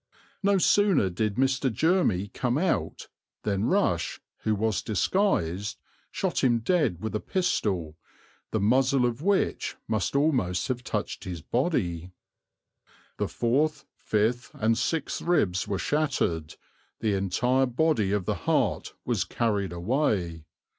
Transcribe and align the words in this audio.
No 0.41 0.57
sooner 0.57 1.11
did 1.11 1.35
Mr. 1.35 1.69
Jermy 1.71 2.29
come 2.33 2.57
out 2.57 3.07
than 3.43 3.65
Rush, 3.67 4.19
who 4.39 4.55
was 4.55 4.81
disguised, 4.81 5.77
shot 6.09 6.43
him 6.43 6.57
dead 6.57 7.03
with 7.03 7.13
a 7.13 7.19
pistol, 7.19 7.95
the 8.49 8.59
muzzle 8.59 9.05
of 9.05 9.21
which 9.21 9.75
must 9.87 10.15
almost 10.15 10.69
have 10.69 10.83
touched 10.83 11.25
his 11.25 11.43
body. 11.43 12.09
"The 13.17 13.27
fourth, 13.27 13.85
fifth, 13.95 14.49
and 14.55 14.75
sixth 14.75 15.21
ribs 15.21 15.67
were 15.67 15.77
shattered, 15.77 16.55
the 16.99 17.13
entire 17.13 17.67
body 17.67 18.11
of 18.11 18.25
the 18.25 18.33
heart 18.49 18.95
was 19.05 19.23
carried 19.23 19.71
away." 19.71 20.45